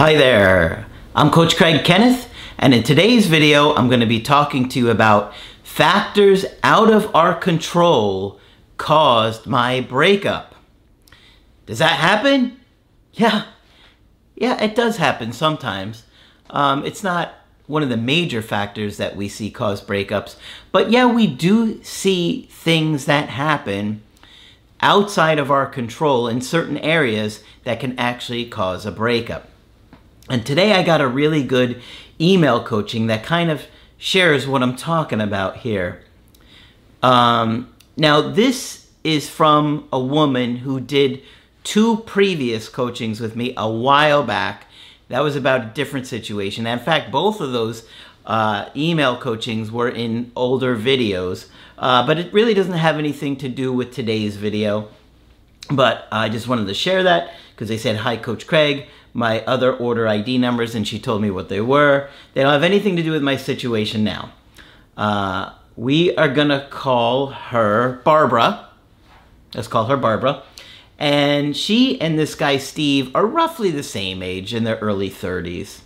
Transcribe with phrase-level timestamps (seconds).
[0.00, 4.66] Hi there, I'm Coach Craig Kenneth, and in today's video, I'm going to be talking
[4.70, 8.40] to you about factors out of our control
[8.78, 10.54] caused my breakup.
[11.66, 12.58] Does that happen?
[13.12, 13.44] Yeah,
[14.36, 16.04] yeah, it does happen sometimes.
[16.48, 17.34] Um, it's not
[17.66, 20.36] one of the major factors that we see cause breakups,
[20.72, 24.00] but yeah, we do see things that happen
[24.80, 29.49] outside of our control in certain areas that can actually cause a breakup.
[30.30, 31.82] And today I got a really good
[32.20, 33.66] email coaching that kind of
[33.98, 36.02] shares what I'm talking about here.
[37.02, 41.22] Um, now, this is from a woman who did
[41.64, 44.66] two previous coachings with me a while back.
[45.08, 46.64] That was about a different situation.
[46.64, 47.84] In fact, both of those
[48.24, 53.48] uh, email coachings were in older videos, uh, but it really doesn't have anything to
[53.48, 54.88] do with today's video.
[55.70, 59.74] But I just wanted to share that because they said, Hi, Coach Craig my other
[59.74, 62.08] order ID numbers and she told me what they were.
[62.34, 64.32] They don't have anything to do with my situation now.
[64.96, 68.68] Uh, we are gonna call her Barbara.
[69.54, 70.42] Let's call her Barbara.
[70.98, 75.80] And she and this guy Steve are roughly the same age in their early 30s.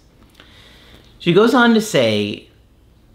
[1.19, 2.49] She goes on to say,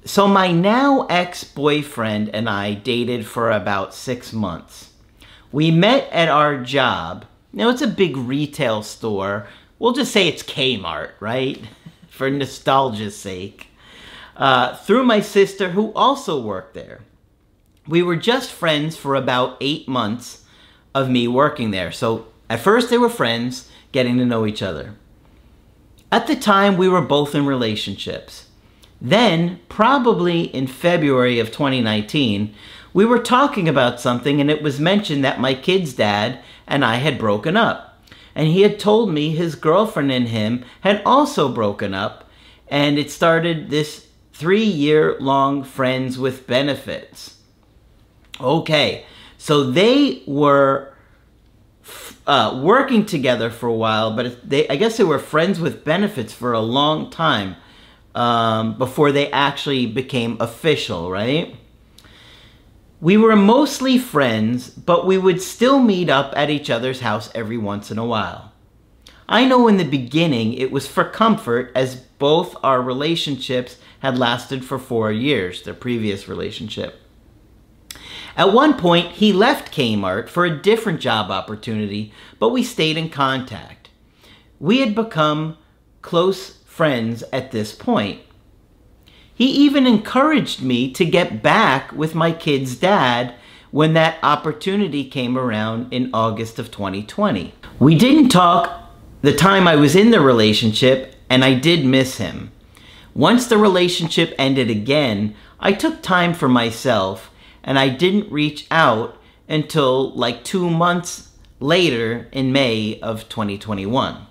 [0.06, 4.89] So my now ex boyfriend and I dated for about six months.
[5.52, 7.26] We met at our job.
[7.52, 9.48] Now it's a big retail store
[9.80, 11.60] we'll just say it's Kmart, right?
[12.10, 13.68] For nostalgia's sake.
[14.36, 17.00] Uh, through my sister, who also worked there.
[17.88, 20.46] We were just friends for about eight months
[20.94, 21.92] of me working there.
[21.92, 24.96] So at first, they were friends, getting to know each other.
[26.12, 28.49] At the time, we were both in relationships.
[29.02, 32.54] Then, probably in February of 2019,
[32.94, 36.96] we were talking about something and it was mentioned that my kid's dad and I
[36.96, 38.02] had broken up.
[38.36, 42.30] And he had told me his girlfriend and him had also broken up,
[42.68, 47.38] and it started this three year long friends with benefits.
[48.40, 49.06] Okay,
[49.38, 50.94] so they were
[52.28, 56.32] uh, working together for a while, but they, I guess they were friends with benefits
[56.32, 57.56] for a long time
[58.20, 61.56] um, before they actually became official, right?
[63.00, 67.58] We were mostly friends, but we would still meet up at each other's house every
[67.58, 68.52] once in a while.
[69.30, 74.66] I know in the beginning it was for comfort as both our relationships had lasted
[74.66, 77.00] for four years, their previous relationship.
[78.36, 83.10] At one point, he left Kmart for a different job opportunity, but we stayed in
[83.10, 83.90] contact.
[84.60, 85.58] We had become
[86.02, 88.22] close friends at this point.
[89.36, 93.36] He even encouraged me to get back with my kid's dad
[93.70, 97.54] when that opportunity came around in August of 2020.
[97.80, 98.90] We didn't talk
[99.22, 102.50] the time I was in the relationship, and I did miss him.
[103.14, 107.30] Once the relationship ended again, I took time for myself
[107.62, 109.18] and I didn't reach out
[109.50, 111.28] until like two months
[111.60, 114.29] later in May of 2021.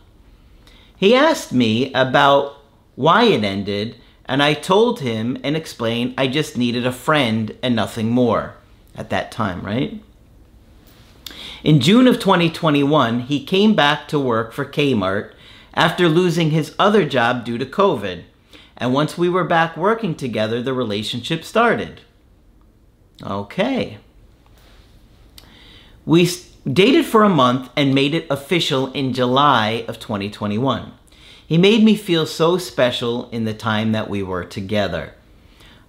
[0.99, 2.57] He asked me about
[2.97, 3.97] why it ended
[4.29, 8.57] and I told him and explained I just needed a friend and nothing more
[8.95, 10.03] at that time, right?
[11.65, 15.33] In June of 2021, he came back to work for Kmart
[15.73, 18.25] after losing his other job due to COVID.
[18.77, 22.03] And once we were back working together, the relationship started.
[23.23, 23.99] Okay.
[26.05, 26.27] We
[26.71, 30.93] dated for a month and made it official in July of 2021.
[31.47, 35.15] He made me feel so special in the time that we were together.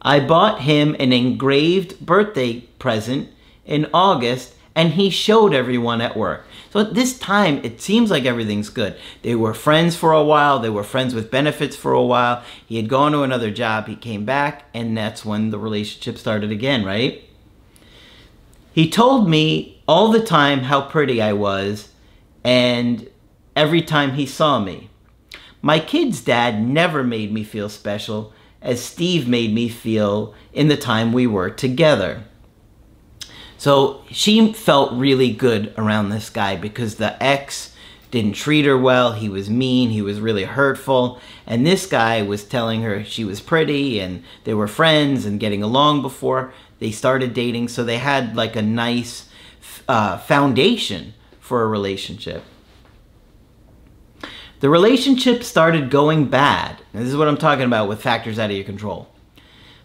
[0.01, 3.30] I bought him an engraved birthday present
[3.66, 6.45] in August and he showed everyone at work.
[6.72, 8.95] So at this time, it seems like everything's good.
[9.24, 12.44] They were friends for a while, they were friends with benefits for a while.
[12.65, 16.51] He had gone to another job, he came back, and that's when the relationship started
[16.51, 17.29] again, right?
[18.71, 21.89] He told me all the time how pretty I was,
[22.44, 23.10] and
[23.56, 24.89] every time he saw me.
[25.62, 28.31] My kid's dad never made me feel special
[28.62, 32.24] as Steve made me feel in the time we were together.
[33.57, 37.75] So she felt really good around this guy because the ex
[38.12, 39.13] didn't treat her well.
[39.13, 39.89] He was mean.
[39.89, 41.19] He was really hurtful.
[41.45, 45.62] And this guy was telling her she was pretty and they were friends and getting
[45.62, 47.68] along before they started dating.
[47.68, 49.30] So they had like a nice
[49.88, 52.44] uh, foundation for a relationship.
[54.60, 56.81] The relationship started going bad.
[56.94, 59.10] And this is what I'm talking about with factors out of your control.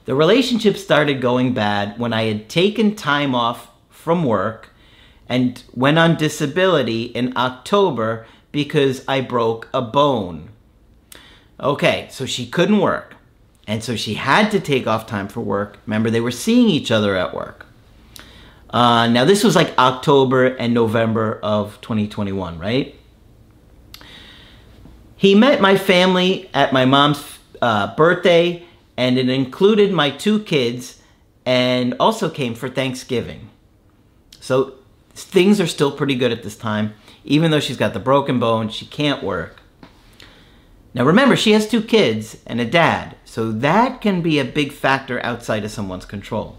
[0.04, 4.70] The relationship started going bad when I had taken time off from work
[5.28, 10.50] and went on disability in October because I broke a bone.
[11.58, 13.13] Okay, so she couldn't work.
[13.66, 15.78] And so she had to take off time for work.
[15.86, 17.66] Remember, they were seeing each other at work.
[18.70, 22.94] Uh, now, this was like October and November of 2021, right?
[25.16, 28.64] He met my family at my mom's uh, birthday,
[28.96, 31.00] and it included my two kids
[31.46, 33.48] and also came for Thanksgiving.
[34.40, 34.74] So
[35.14, 36.94] things are still pretty good at this time.
[37.24, 39.62] Even though she's got the broken bone, she can't work.
[40.94, 44.72] Now remember, she has two kids and a dad, so that can be a big
[44.72, 46.56] factor outside of someone's control.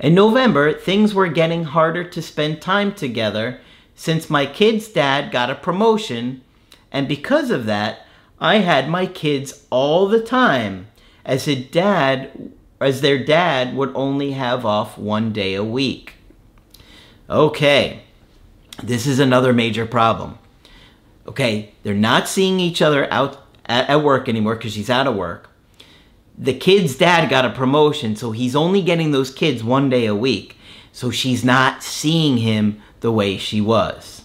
[0.00, 3.60] In November, things were getting harder to spend time together
[3.94, 6.42] since my kid's dad got a promotion,
[6.90, 8.06] and because of that,
[8.40, 10.88] I had my kids all the time,
[11.24, 16.14] as his dad as their dad would only have off one day a week.
[17.28, 18.04] Okay,
[18.82, 20.38] this is another major problem.
[21.26, 25.16] Okay, they're not seeing each other out at, at work anymore because she's out of
[25.16, 25.50] work.
[26.36, 30.14] The kid's dad got a promotion, so he's only getting those kids one day a
[30.14, 30.56] week.
[30.92, 34.22] So she's not seeing him the way she was.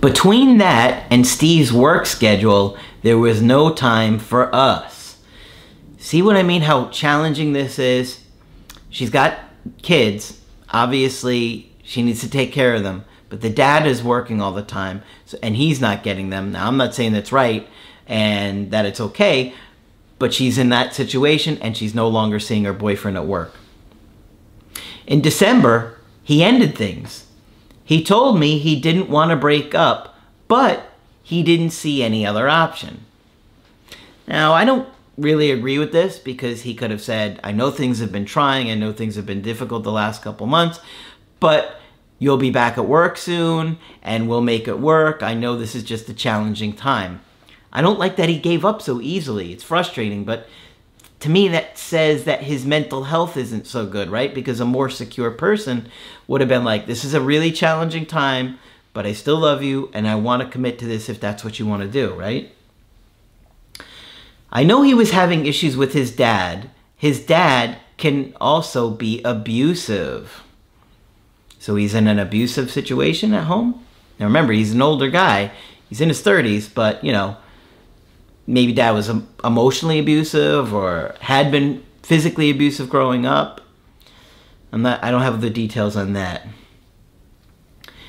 [0.00, 5.18] Between that and Steve's work schedule, there was no time for us.
[5.98, 6.62] See what I mean?
[6.62, 8.20] How challenging this is?
[8.88, 9.38] She's got
[9.82, 10.40] kids.
[10.70, 13.04] Obviously, she needs to take care of them.
[13.30, 16.52] But the dad is working all the time, so, and he's not getting them.
[16.52, 17.66] Now, I'm not saying that's right
[18.06, 19.54] and that it's okay,
[20.18, 23.54] but she's in that situation and she's no longer seeing her boyfriend at work.
[25.06, 27.26] In December, he ended things.
[27.84, 30.18] He told me he didn't want to break up,
[30.48, 30.92] but
[31.22, 33.04] he didn't see any other option.
[34.26, 38.00] Now, I don't really agree with this because he could have said, I know things
[38.00, 40.80] have been trying, I know things have been difficult the last couple months,
[41.38, 41.80] but
[42.20, 45.22] You'll be back at work soon and we'll make it work.
[45.22, 47.22] I know this is just a challenging time.
[47.72, 49.52] I don't like that he gave up so easily.
[49.52, 50.46] It's frustrating, but
[51.20, 54.34] to me that says that his mental health isn't so good, right?
[54.34, 55.88] Because a more secure person
[56.28, 58.58] would have been like, this is a really challenging time,
[58.92, 61.58] but I still love you and I want to commit to this if that's what
[61.58, 62.52] you want to do, right?
[64.52, 66.70] I know he was having issues with his dad.
[66.96, 70.42] His dad can also be abusive.
[71.60, 73.84] So he's in an abusive situation at home.
[74.18, 75.52] Now remember, he's an older guy.
[75.90, 77.36] He's in his 30s, but you know,
[78.46, 79.10] maybe dad was
[79.44, 83.60] emotionally abusive or had been physically abusive growing up.
[84.72, 86.46] I'm not I don't have the details on that.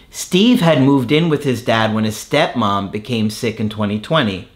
[0.09, 4.47] Steve had moved in with his dad when his stepmom became sick in 2020.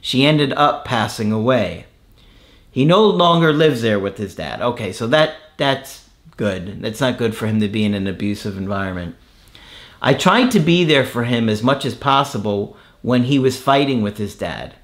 [0.00, 1.86] She ended up passing away.
[2.70, 4.60] He no longer lives there with his dad.
[4.60, 6.03] Okay, so that that's
[6.36, 6.84] good.
[6.84, 9.16] It's not good for him to be in an abusive environment.
[10.02, 14.02] I tried to be there for him as much as possible when he was fighting
[14.02, 14.74] with his dad.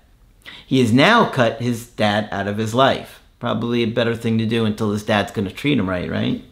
[0.67, 3.21] He has now cut his dad out of his life.
[3.39, 6.45] Probably a better thing to do until his dad's going to treat him right, right?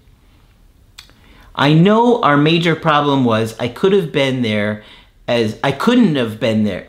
[1.54, 4.84] I know our major problem was I could have been there
[5.26, 6.88] as I couldn't have been there.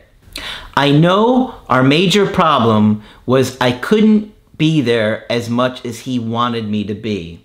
[0.76, 6.68] I know our major problem was I couldn't be there as much as he wanted
[6.68, 7.44] me to be.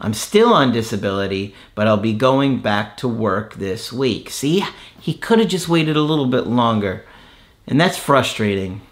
[0.00, 4.30] I'm still on disability, but I'll be going back to work this week.
[4.30, 4.64] See,
[5.00, 7.04] he could have just waited a little bit longer,
[7.66, 8.82] and that's frustrating.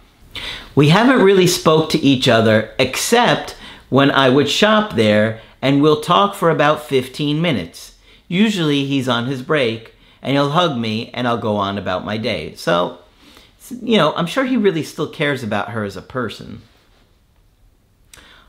[0.74, 3.56] We haven't really spoke to each other except
[3.88, 7.96] when I would shop there and we'll talk for about 15 minutes.
[8.26, 12.16] Usually he's on his break and he'll hug me and I'll go on about my
[12.16, 12.54] day.
[12.56, 12.98] So,
[13.70, 16.62] you know, I'm sure he really still cares about her as a person.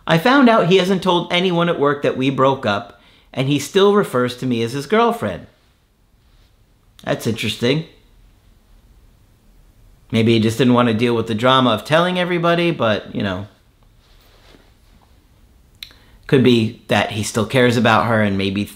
[0.08, 3.02] I found out he hasn't told anyone at work that we broke up,
[3.34, 5.48] and he still refers to me as his girlfriend.
[7.04, 7.86] That's interesting.
[10.12, 13.24] Maybe he just didn't want to deal with the drama of telling everybody, but, you
[13.24, 13.48] know.
[16.28, 18.72] Could be that he still cares about her and maybe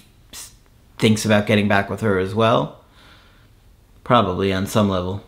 [0.97, 2.83] thinks about getting back with her as well.
[4.03, 5.23] Probably on some level.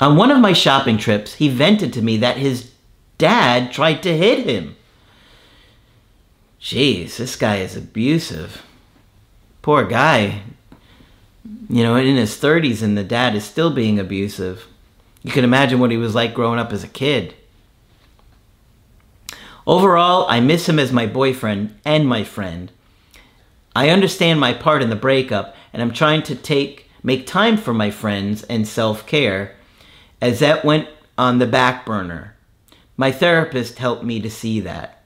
[0.00, 2.70] On one of my shopping trips, he vented to me that his
[3.18, 4.76] dad tried to hit him.
[6.60, 8.64] Jeez, this guy is abusive.
[9.62, 10.42] Poor guy.
[11.68, 14.66] You know, in his 30s, and the dad is still being abusive.
[15.22, 17.34] You can imagine what he was like growing up as a kid.
[19.66, 22.70] Overall, I miss him as my boyfriend and my friend.
[23.74, 27.74] I understand my part in the breakup, and I'm trying to take make time for
[27.74, 29.54] my friends and self-care
[30.20, 32.33] as that went on the back burner.
[32.96, 35.02] My therapist helped me to see that.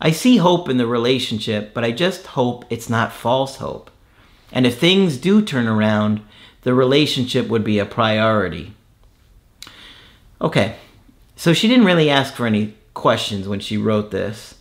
[0.00, 3.90] I see hope in the relationship, but I just hope it's not false hope.
[4.50, 6.22] And if things do turn around,
[6.62, 8.74] the relationship would be a priority.
[10.40, 10.76] Okay,
[11.36, 14.56] so she didn't really ask for any questions when she wrote this.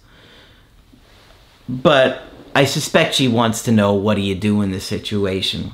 [1.68, 2.22] But
[2.54, 5.72] I suspect she wants to know what do you do in this situation.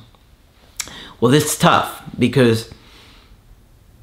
[1.20, 2.72] Well, this is tough because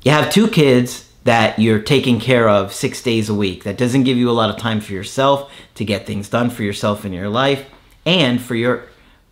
[0.02, 3.64] you have two kids that you're taking care of six days a week.
[3.64, 6.62] That doesn't give you a lot of time for yourself to get things done for
[6.62, 7.66] yourself in your life
[8.06, 8.84] and for your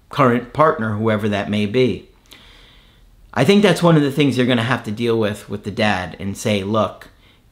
[0.09, 2.09] current partner, whoever that may be.
[3.35, 5.65] I think that's one of the things you're going to have to deal with with
[5.65, 7.09] the dad and say, look,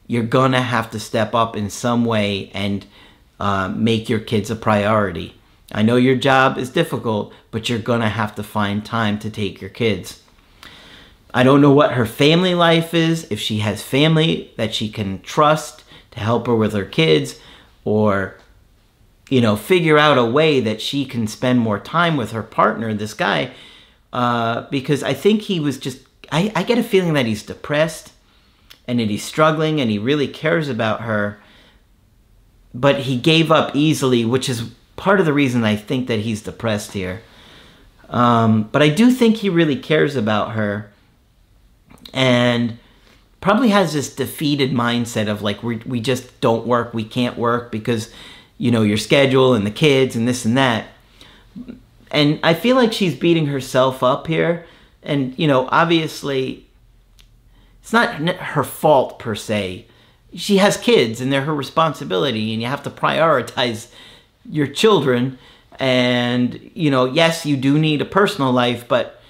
[0.07, 2.85] you're going to have to step up in some way and
[3.39, 5.35] uh, make your kids a priority.
[5.71, 9.29] I know your job is difficult, but you're going to have to find time to
[9.29, 10.21] take your kids.
[11.33, 15.21] I don't know what her family life is, if she has family that she can
[15.21, 17.39] trust to help her with her kids,
[17.85, 18.35] or,
[19.29, 22.93] you know, figure out a way that she can spend more time with her partner,
[22.93, 23.51] this guy,
[24.11, 25.99] uh, because I think he was just,
[26.31, 28.11] I, I get a feeling that he's depressed
[28.87, 31.39] and that he's struggling and he really cares about her,
[32.73, 36.41] but he gave up easily, which is part of the reason I think that he's
[36.41, 37.21] depressed here.
[38.09, 40.90] Um, but I do think he really cares about her
[42.13, 42.77] and
[43.39, 47.71] probably has this defeated mindset of like we we just don't work, we can't work
[47.71, 48.11] because
[48.57, 50.87] you know your schedule and the kids and this and that.
[52.11, 54.65] And I feel like she's beating herself up here
[55.03, 56.67] and you know obviously
[57.81, 59.87] it's not her fault per se.
[60.33, 63.87] She has kids and they're her responsibility and you have to prioritize
[64.49, 65.37] your children
[65.79, 69.20] and you know yes you do need a personal life but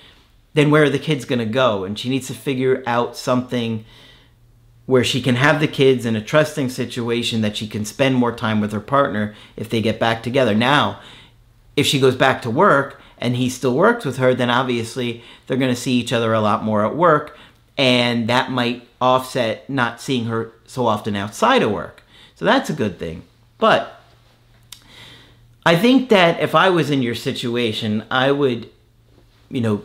[0.54, 1.84] then where are the kids going to go?
[1.84, 3.86] And she needs to figure out something
[4.86, 8.36] where she can have the kids in a trusting situation that she can spend more
[8.36, 10.54] time with her partner if they get back together.
[10.54, 11.00] Now
[11.76, 15.58] if she goes back to work and he still works with her then obviously they're
[15.58, 17.38] going to see each other a lot more at work
[17.78, 22.04] and that might offset not seeing her so often outside of work.
[22.36, 23.24] So that's a good thing.
[23.58, 24.02] But
[25.66, 28.70] I think that if I was in your situation, I would,
[29.50, 29.84] you know,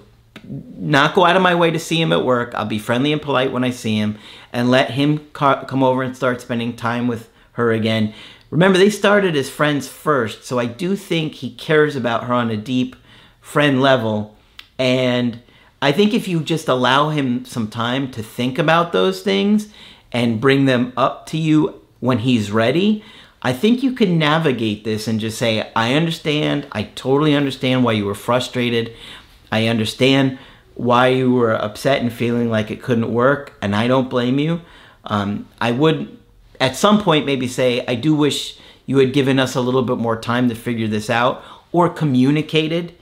[0.49, 2.55] not go out of my way to see him at work.
[2.55, 4.19] I'll be friendly and polite when I see him
[4.53, 8.15] and let him come over and start spending time with her again.
[8.50, 12.50] Remember, they started as friends first, so I do think he cares about her on
[12.50, 12.95] a deep
[13.41, 14.37] friend level.
[14.79, 15.41] And
[15.83, 19.69] I think if you just allow him some time to think about those things
[20.12, 23.05] and bring them up to you when he's ready,
[23.43, 26.67] I think you can navigate this and just say, I understand.
[26.73, 28.95] I totally understand why you were frustrated.
[29.56, 30.38] I understand
[30.75, 34.60] why you were upset and feeling like it couldn't work, and I don't blame you.
[35.04, 36.18] Um, I would,
[36.60, 39.98] at some point, maybe say, I do wish you had given us a little bit
[39.98, 42.94] more time to figure this out or communicated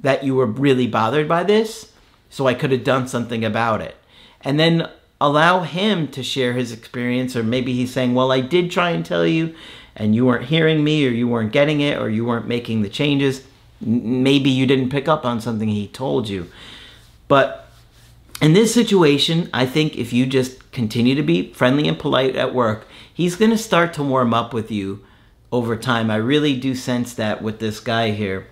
[0.00, 1.92] that you were really bothered by this
[2.28, 3.96] so I could have done something about it.
[4.42, 4.88] And then
[5.20, 9.06] allow him to share his experience or maybe he's saying well i did try and
[9.06, 9.54] tell you
[9.96, 12.88] and you weren't hearing me or you weren't getting it or you weren't making the
[12.88, 13.46] changes
[13.84, 16.50] maybe you didn't pick up on something he told you.
[17.28, 17.60] But
[18.42, 22.52] in this situation i think if you just continue to be friendly and polite at
[22.52, 25.04] work he's going to start to warm up with you
[25.52, 26.10] over time.
[26.10, 28.48] I really do sense that with this guy here.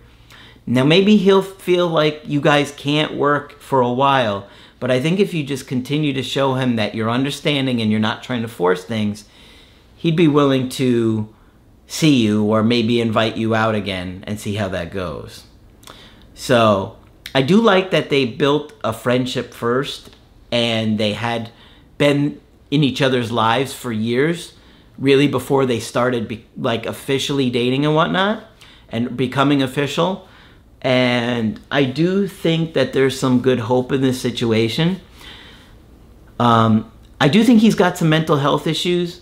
[0.64, 4.46] Now maybe he'll feel like you guys can't work for a while
[4.78, 8.00] but I think if you just continue to show him that you're understanding and you're
[8.00, 9.26] not trying to force things,
[9.96, 11.32] he'd be willing to
[11.86, 15.44] see you or maybe invite you out again and see how that goes.
[16.34, 16.96] So
[17.34, 20.10] I do like that they built a friendship first
[20.50, 21.50] and they had
[21.98, 24.54] been in each other's lives for years,
[24.98, 28.44] really before they started be- like officially dating and whatnot
[28.88, 30.28] and becoming official.
[30.82, 35.00] And I do think that there's some good hope in this situation.
[36.38, 39.21] Um, I do think he's got some mental health issues.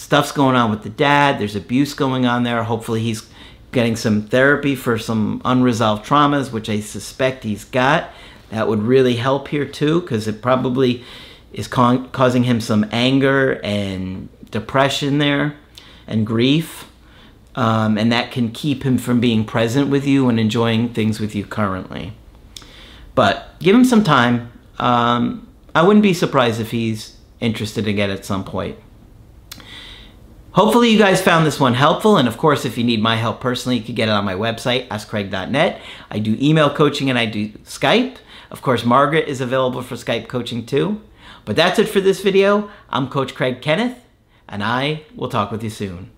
[0.00, 1.38] Stuff's going on with the dad.
[1.38, 2.62] There's abuse going on there.
[2.62, 3.28] Hopefully, he's
[3.70, 8.08] getting some therapy for some unresolved traumas, which I suspect he's got.
[8.48, 11.04] That would really help here too, because it probably
[11.52, 15.56] is ca- causing him some anger and depression there
[16.06, 16.90] and grief.
[17.54, 21.34] Um, and that can keep him from being present with you and enjoying things with
[21.34, 22.14] you currently.
[23.14, 24.50] But give him some time.
[24.78, 28.78] Um, I wouldn't be surprised if he's interested again at some point.
[30.52, 32.16] Hopefully, you guys found this one helpful.
[32.16, 34.34] And of course, if you need my help personally, you can get it on my
[34.34, 35.80] website, askcraig.net.
[36.10, 38.16] I do email coaching and I do Skype.
[38.50, 41.00] Of course, Margaret is available for Skype coaching too.
[41.44, 42.68] But that's it for this video.
[42.88, 44.04] I'm Coach Craig Kenneth,
[44.48, 46.10] and I will talk with you soon.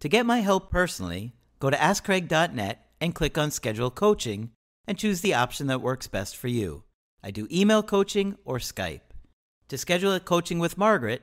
[0.00, 4.50] To get my help personally, go to askcraig.net and click on Schedule Coaching
[4.86, 6.82] and choose the option that works best for you.
[7.22, 9.00] I do email coaching or Skype.
[9.68, 11.22] To schedule a coaching with Margaret,